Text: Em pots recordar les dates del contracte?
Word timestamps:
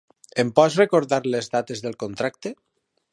Em 0.43 0.51
pots 0.59 0.77
recordar 0.79 1.19
les 1.33 1.53
dates 1.57 1.83
del 1.87 1.99
contracte? 2.05 2.57